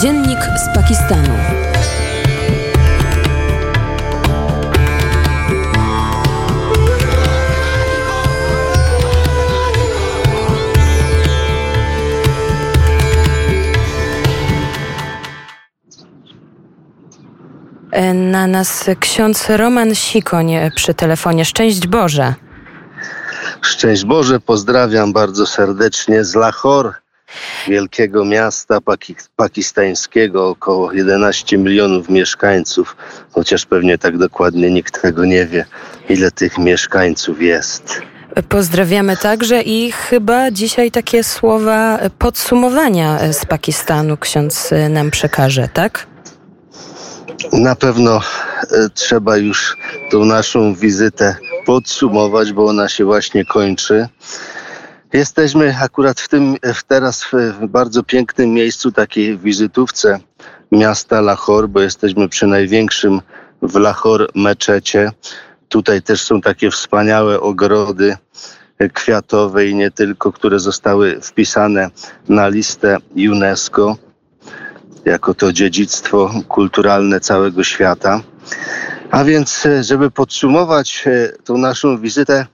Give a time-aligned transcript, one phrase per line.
[0.00, 1.34] Dziennik z Pakistanu.
[17.92, 21.44] E, na nas ksiądz Roman Sikoń przy telefonie.
[21.44, 22.34] Szczęść Boże.
[23.60, 26.92] Szczęść Boże, pozdrawiam bardzo serdecznie z Lahore,
[27.68, 28.78] wielkiego miasta
[29.36, 32.96] pakistańskiego, około 11 milionów mieszkańców,
[33.32, 35.64] chociaż pewnie tak dokładnie nikt tego nie wie,
[36.08, 38.02] ile tych mieszkańców jest.
[38.48, 46.06] Pozdrawiamy także i chyba dzisiaj takie słowa podsumowania z Pakistanu ksiądz nam przekaże, tak?
[47.52, 49.76] Na pewno e, trzeba już
[50.10, 51.36] tą naszą wizytę
[51.66, 54.08] podsumować, bo ona się właśnie kończy.
[55.12, 56.56] Jesteśmy akurat w tym
[56.88, 60.18] teraz w bardzo pięknym miejscu, takiej wizytówce
[60.72, 63.20] miasta Lahore, bo jesteśmy przy największym
[63.62, 65.12] w Lahore meczecie.
[65.68, 68.16] Tutaj też są takie wspaniałe ogrody
[68.92, 71.90] kwiatowe i nie tylko, które zostały wpisane
[72.28, 72.96] na listę
[73.30, 73.96] UNESCO
[75.04, 78.20] jako to dziedzictwo kulturalne całego świata.
[79.10, 82.46] A więc, e, żeby podsumować e, tą naszą wizytę,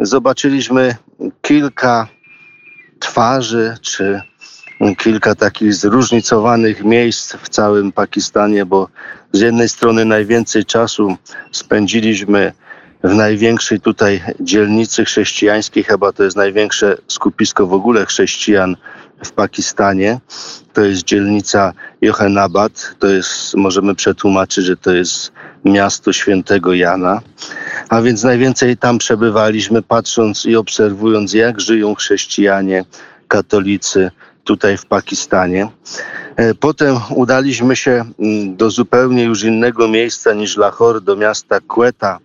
[0.00, 0.96] zobaczyliśmy
[1.42, 2.08] kilka
[2.98, 4.20] twarzy, czy
[4.98, 8.88] kilka takich zróżnicowanych miejsc w całym Pakistanie, bo
[9.32, 11.16] z jednej strony najwięcej czasu
[11.52, 12.52] spędziliśmy
[13.04, 18.76] w największej tutaj dzielnicy chrześcijańskiej, chyba to jest największe skupisko w ogóle chrześcijan
[19.24, 20.20] w Pakistanie.
[20.72, 22.94] To jest dzielnica Johannabad.
[22.98, 25.32] To jest, możemy przetłumaczyć, że to jest
[25.64, 27.20] miasto świętego Jana.
[27.88, 32.84] A więc najwięcej tam przebywaliśmy, patrząc i obserwując, jak żyją chrześcijanie,
[33.28, 34.10] katolicy
[34.44, 35.68] tutaj w Pakistanie.
[36.36, 42.18] E, potem udaliśmy się mm, do zupełnie już innego miejsca niż Lahore, do miasta Quetta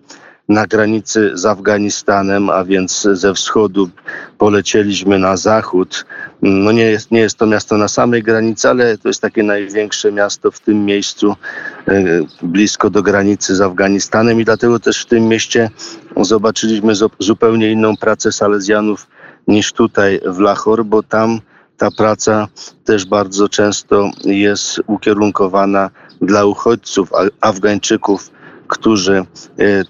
[0.50, 3.90] na granicy z Afganistanem, a więc ze wschodu
[4.38, 6.06] polecieliśmy na zachód.
[6.42, 10.12] No nie jest, nie jest to miasto na samej granicy, ale to jest takie największe
[10.12, 11.36] miasto w tym miejscu,
[11.88, 12.04] e,
[12.42, 15.70] blisko do granicy z Afganistanem i dlatego też w tym mieście
[16.22, 19.08] zobaczyliśmy zupełnie inną pracę Salezjanów
[19.48, 21.40] niż tutaj w Lahore, bo tam
[21.78, 22.48] ta praca
[22.86, 25.90] też bardzo często jest ukierunkowana
[26.22, 27.10] dla uchodźców,
[27.42, 28.32] Afgańczyków,
[28.68, 29.26] którzy e,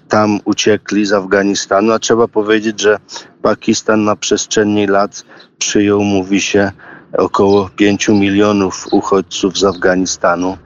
[0.08, 2.98] tam uciekli z Afganistanu, a trzeba powiedzieć, że
[3.42, 5.24] Pakistan na przestrzeni lat
[5.58, 6.72] przyjął, mówi się,
[7.18, 10.58] około 5 milionów uchodźców z Afganistanu.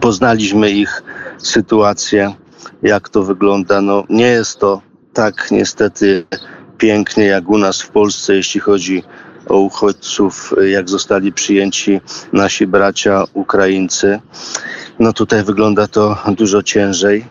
[0.00, 1.02] Poznaliśmy ich
[1.38, 2.34] sytuację,
[2.82, 3.80] jak to wygląda.
[3.80, 4.82] No, nie jest to
[5.12, 6.26] tak niestety
[6.78, 12.00] pięknie jak u nas w Polsce, jeśli chodzi o uchodźców, jak zostali przyjęci
[12.32, 14.20] nasi bracia Ukraińcy.
[14.98, 17.24] No tutaj wygląda to dużo ciężej.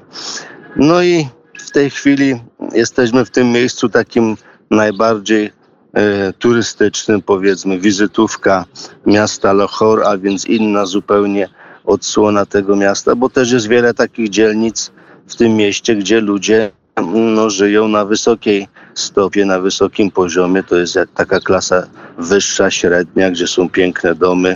[0.75, 1.27] No i
[1.59, 2.41] w tej chwili
[2.73, 4.37] jesteśmy w tym miejscu takim
[4.71, 5.51] najbardziej
[5.93, 8.65] e, turystycznym, powiedzmy, wizytówka
[9.05, 11.49] miasta Lahore, a więc inna zupełnie
[11.85, 14.91] odsłona tego miasta, bo też jest wiele takich dzielnic
[15.27, 16.71] w tym mieście, gdzie ludzie
[17.13, 20.63] no, żyją na wysokiej stopie, na wysokim poziomie.
[20.63, 24.55] To jest jak taka klasa wyższa, średnia, gdzie są piękne domy.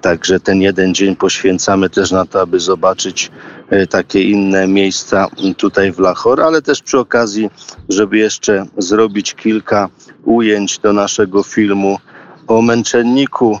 [0.00, 3.30] Także ten jeden dzień poświęcamy też na to, aby zobaczyć
[3.70, 5.26] e, takie inne miejsca
[5.56, 7.50] tutaj w Lahore, ale też przy okazji,
[7.88, 9.88] żeby jeszcze zrobić kilka
[10.24, 11.98] ujęć do naszego filmu
[12.46, 13.58] o męczenniku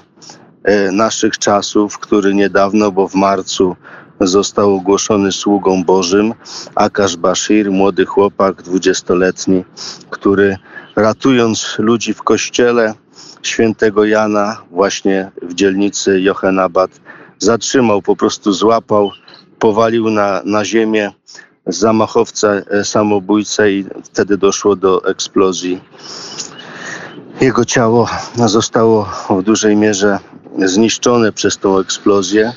[0.64, 3.76] e, naszych czasów, który niedawno, bo w marcu
[4.20, 6.34] został ogłoszony sługą Bożym.
[6.74, 9.64] Akash Bashir, młody chłopak, dwudziestoletni,
[10.10, 10.56] który
[10.96, 12.94] ratując ludzi w kościele
[13.42, 16.90] świętego Jana, właśnie w dzielnicy Johannabad,
[17.38, 19.10] zatrzymał, po prostu złapał,
[19.58, 21.12] powalił na, na ziemię
[21.66, 25.80] zamachowca, e, samobójcę i wtedy doszło do eksplozji.
[27.40, 28.08] Jego ciało
[28.46, 30.18] zostało w dużej mierze
[30.58, 32.52] zniszczone przez tą eksplozję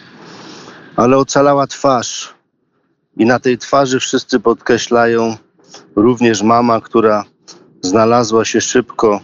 [1.01, 2.33] ale ocalała twarz.
[3.17, 5.35] I na tej twarzy wszyscy podkreślają
[5.95, 7.23] również mama, która
[7.81, 9.19] znalazła się szybko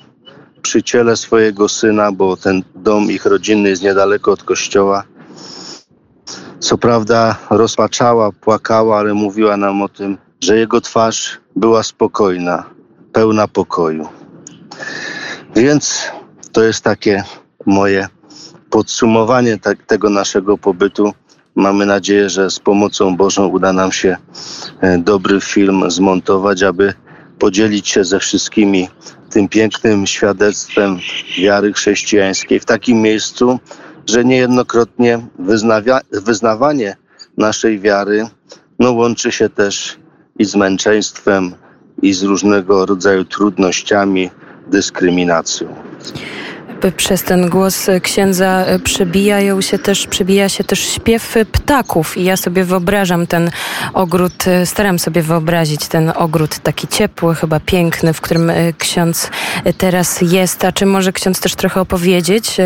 [0.62, 5.04] przy ciele swojego syna, bo ten dom ich rodzinny jest niedaleko od kościoła.
[6.60, 12.64] Co prawda rozpaczała, płakała, ale mówiła nam o tym, że jego twarz była spokojna,
[13.14, 14.08] pełna pokoju.
[15.56, 16.12] Więc
[16.52, 17.24] to jest takie
[17.66, 18.08] moje
[18.70, 21.14] podsumowanie tak, tego naszego pobytu
[21.58, 24.18] Mamy nadzieję, że z pomocą Bożą uda nam się
[24.82, 26.94] e, dobry film zmontować, aby
[27.40, 28.90] podzielić się ze wszystkimi
[29.30, 30.98] tym pięknym świadectwem
[31.38, 33.60] wiary chrześcijańskiej w takim miejscu,
[34.08, 36.96] że niejednokrotnie wyznawia, wyznawanie
[37.38, 38.28] naszej wiary
[38.80, 39.98] no, łączy się też
[40.40, 41.54] i z męczeństwem,
[42.02, 44.30] i z różnego rodzaju trudnościami,
[44.68, 45.76] dyskryminacją
[46.98, 52.64] przez ten głos księdza przebijają się też, przebija się też śpiew ptaków i ja sobie
[52.64, 53.52] wyobrażam ten
[53.94, 59.30] ogród, staram sobie wyobrazić ten ogród taki ciepły, chyba piękny, w którym ksiądz
[59.78, 60.66] teraz jest.
[60.66, 62.58] A czy może ksiądz też trochę opowiedzieć,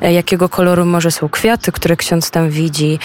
[0.00, 2.98] jakiego koloru może są kwiaty, które ksiądz tam widzi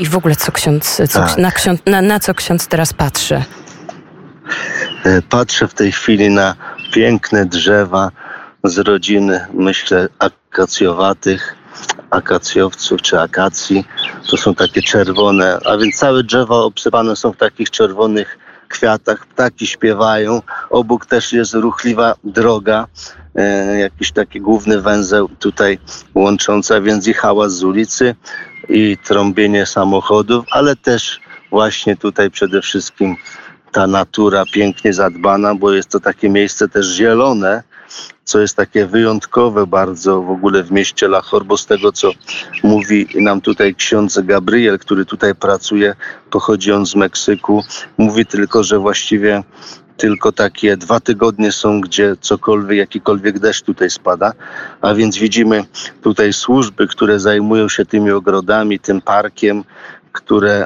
[0.00, 1.38] i w ogóle co ksiądz, co, tak.
[1.38, 3.42] na, ksiądz na, na co ksiądz teraz patrzy?
[5.28, 6.54] Patrzę w tej chwili na
[6.92, 8.10] piękne drzewa,
[8.64, 11.56] z rodziny, myślę, akacjowatych,
[12.10, 13.84] akacjowców czy akacji.
[14.30, 18.38] To są takie czerwone, a więc całe drzewa obsypane są w takich czerwonych
[18.68, 20.42] kwiatach, ptaki śpiewają.
[20.70, 22.86] Obok też jest ruchliwa droga,
[23.34, 25.78] e, jakiś taki główny węzeł tutaj
[26.14, 28.14] łączący, więc i hałas z ulicy,
[28.68, 31.20] i trąbienie samochodów, ale też
[31.50, 33.16] właśnie tutaj przede wszystkim
[33.72, 37.62] ta natura pięknie zadbana, bo jest to takie miejsce też zielone,
[38.24, 42.10] co jest takie wyjątkowe bardzo w ogóle w mieście Lahore, bo z tego, co
[42.62, 45.94] mówi nam tutaj ksiądz Gabriel, który tutaj pracuje,
[46.30, 47.64] pochodzi on z Meksyku,
[47.98, 49.42] mówi tylko, że właściwie
[49.96, 54.32] tylko takie dwa tygodnie są, gdzie cokolwiek, jakikolwiek deszcz tutaj spada,
[54.80, 55.64] a więc widzimy
[56.02, 59.64] tutaj służby, które zajmują się tymi ogrodami, tym parkiem,
[60.12, 60.64] które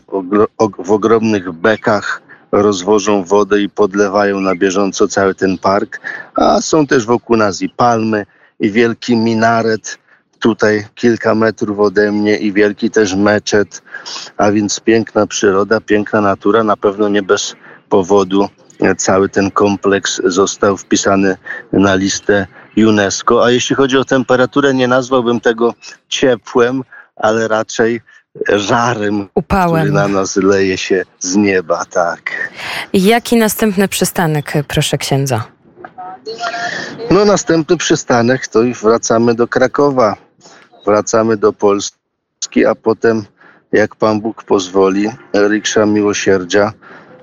[0.78, 6.00] w ogromnych bekach rozwożą wodę i podlewają na bieżąco cały ten park,
[6.34, 8.26] a są też wokół nas i palmy,
[8.60, 9.98] i wielki minaret,
[10.38, 13.82] tutaj kilka metrów ode mnie i wielki też meczet,
[14.36, 17.56] a więc piękna przyroda, piękna natura, na pewno nie bez
[17.88, 18.48] powodu.
[18.96, 21.36] Cały ten kompleks został wpisany
[21.72, 22.46] na listę
[22.76, 23.44] UNESCO.
[23.44, 25.74] A jeśli chodzi o temperaturę, nie nazwałbym tego
[26.08, 26.82] ciepłem,
[27.16, 28.00] ale raczej
[28.48, 29.82] żarem, Upałem.
[29.82, 32.52] który na nas leje się z nieba, tak.
[32.92, 35.44] Jaki następny przystanek, proszę księdza?
[37.10, 40.16] No następny przystanek to już wracamy do Krakowa,
[40.86, 43.24] wracamy do Polski, a potem
[43.72, 46.72] jak Pan Bóg pozwoli, Riksza Miłosierdzia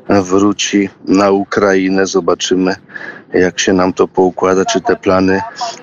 [0.10, 2.08] wróci na Ukrainę.
[2.08, 2.76] Zobaczymy,
[3.34, 5.42] jak się nam to poukłada, czy te plany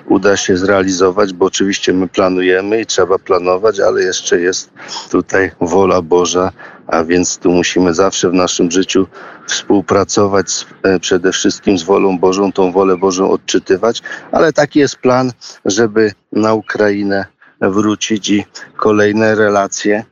[0.09, 4.71] uda się zrealizować, bo oczywiście my planujemy i trzeba planować, ale jeszcze jest
[5.11, 6.51] tutaj wola Boża,
[6.87, 9.07] a więc tu musimy zawsze w naszym życiu
[9.47, 14.01] współpracować z, e, przede wszystkim z wolą Bożą, tą wolę Bożą odczytywać,
[14.31, 15.31] ale taki jest plan,
[15.65, 17.25] żeby na Ukrainę
[17.61, 18.45] wrócić i
[18.77, 20.03] kolejne relacje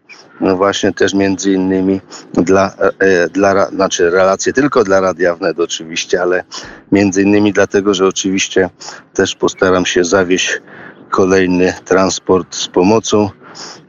[0.41, 2.01] właśnie też między innymi
[2.33, 6.43] dla, e, dla, znaczy relacje tylko dla Radia Wnet oczywiście, ale
[6.91, 8.69] między innymi dlatego, że oczywiście
[9.13, 10.61] też postaram się zawieść
[11.09, 13.29] kolejny transport z pomocą,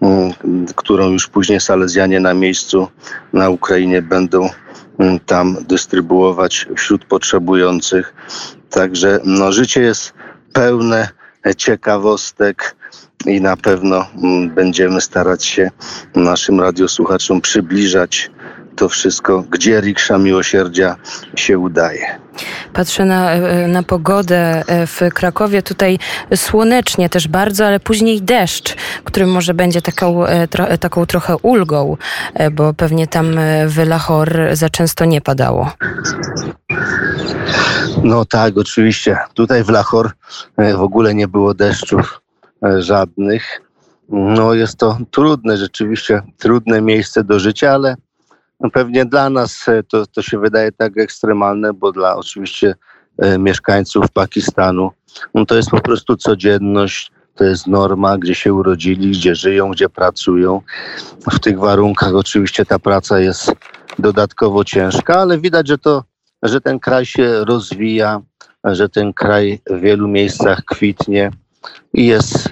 [0.03, 0.33] mm,
[0.77, 2.89] którą już później Salezjanie na miejscu
[3.33, 4.49] na Ukrainie będą
[4.99, 8.15] mm, tam dystrybuować wśród potrzebujących.
[8.71, 10.13] Także no, życie jest
[10.53, 11.09] pełne
[11.57, 12.77] ciekawostek,
[13.27, 15.71] i na pewno mm, będziemy starać się
[16.15, 18.31] naszym radiosłuchaczom przybliżać
[18.77, 20.97] to wszystko, gdzie riksza miłosierdzia
[21.37, 22.21] się udaje.
[22.73, 25.63] Patrzę na, e, na pogodę e, w Krakowie.
[25.63, 25.99] Tutaj
[26.35, 31.97] słonecznie też bardzo, ale później deszcz, który może będzie taką, e, tro, taką trochę ulgą,
[32.53, 33.27] bo pewnie tam
[33.67, 35.73] w Lahor za często nie padało.
[38.03, 39.19] No tak, oczywiście.
[39.35, 40.11] Tutaj w Lahor
[40.59, 42.21] w ogóle nie było deszczów
[42.65, 43.61] E, żadnych.
[44.09, 47.97] No jest to trudne, rzeczywiście trudne miejsce do życia, ale
[48.73, 52.75] pewnie dla nas e, to, to się wydaje tak ekstremalne, bo dla oczywiście
[53.19, 54.91] e, mieszkańców Pakistanu
[55.35, 59.89] no to jest po prostu codzienność, to jest norma, gdzie się urodzili, gdzie żyją, gdzie
[59.89, 60.61] pracują.
[61.33, 63.53] W tych warunkach oczywiście ta praca jest
[63.99, 66.05] dodatkowo ciężka, ale widać, że to,
[66.43, 68.21] że ten kraj się rozwija,
[68.65, 71.31] że ten kraj w wielu miejscach kwitnie
[71.95, 72.49] i jest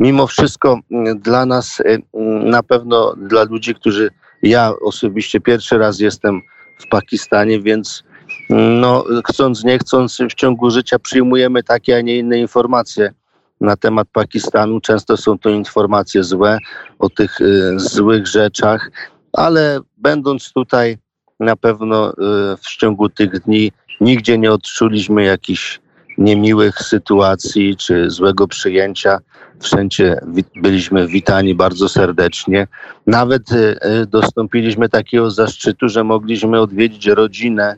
[0.00, 4.10] mimo wszystko mm, dla nas, y, mm, na pewno dla ludzi, którzy
[4.42, 6.40] ja osobiście pierwszy raz jestem
[6.78, 8.02] w Pakistanie, więc
[8.50, 13.12] mm, no, chcąc, nie chcąc, w ciągu życia przyjmujemy takie, a nie inne informacje
[13.60, 14.80] na temat Pakistanu.
[14.80, 16.58] Często są to informacje złe
[16.98, 18.90] o tych y, złych rzeczach,
[19.32, 20.98] ale będąc tutaj
[21.40, 22.14] na pewno y,
[22.56, 25.80] w ciągu tych dni nigdzie nie odczuliśmy jakichś
[26.18, 29.18] niemiłych sytuacji czy złego przyjęcia.
[29.60, 30.20] Wszędzie
[30.56, 32.66] byliśmy witani bardzo serdecznie.
[33.06, 37.76] Nawet e, e, dostąpiliśmy takiego zaszczytu, że mogliśmy odwiedzić rodzinę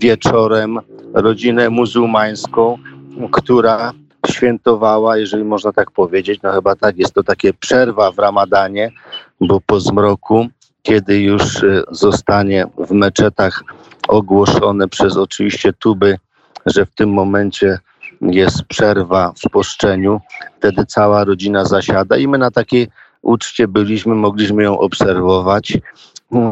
[0.00, 0.78] wieczorem,
[1.14, 2.78] rodzinę muzułmańską,
[3.32, 3.92] która
[4.26, 6.40] świętowała, jeżeli można tak powiedzieć.
[6.42, 8.90] No chyba tak, jest to takie przerwa w ramadanie,
[9.40, 10.46] bo po zmroku,
[10.88, 13.62] kiedy już e, zostanie w meczetach
[14.08, 16.18] ogłoszone przez oczywiście tuby,
[16.66, 17.78] że w tym momencie
[18.20, 20.20] jest przerwa w poszczeniu,
[20.58, 22.88] wtedy cała rodzina zasiada i my na takiej
[23.22, 25.78] uczcie byliśmy, mogliśmy ją obserwować.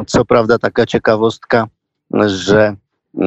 [0.07, 1.67] Co prawda taka ciekawostka,
[2.27, 2.77] że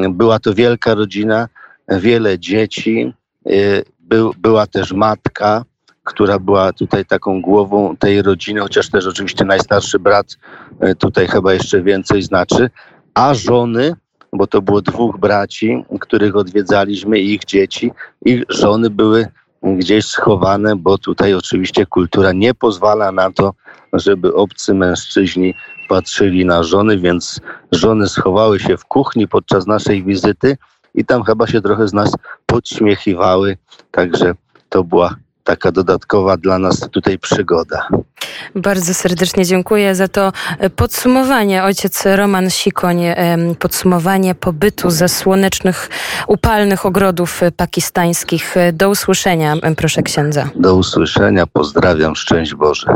[0.10, 1.48] była to wielka rodzina,
[1.88, 3.14] wiele dzieci,
[3.48, 5.64] y, był, była też matka,
[6.10, 10.38] która była tutaj taką głową tej rodziny, chociaż też oczywiście najstarszy brat
[10.84, 12.70] y, tutaj chyba jeszcze więcej znaczy,
[13.14, 13.96] a żony,
[14.34, 17.92] bo to było dwóch braci, których odwiedzaliśmy, ich dzieci,
[18.26, 19.28] ich żony były
[19.64, 23.54] gdzieś schowane, bo tutaj oczywiście kultura nie pozwala na to,
[23.94, 25.54] żeby obcy mężczyźni
[25.90, 30.58] patrzyli na żony, więc żony schowały się w kuchni podczas naszej wizyty
[30.96, 32.12] i tam chyba się trochę z nas
[32.46, 33.58] podśmiechiwały,
[33.92, 34.34] także
[34.70, 35.16] to była
[35.50, 37.88] taka dodatkowa dla nas tutaj przygoda.
[38.56, 40.32] Bardzo serdecznie dziękuję za to
[40.76, 41.64] podsumowanie.
[41.64, 42.98] Ojciec Roman Sikoń,
[43.60, 45.90] podsumowanie pobytu ze słonecznych,
[46.28, 48.56] upalnych ogrodów pakistańskich.
[48.74, 50.50] Do usłyszenia, proszę księdza.
[50.56, 52.96] Do usłyszenia, pozdrawiam, szczęść Boże.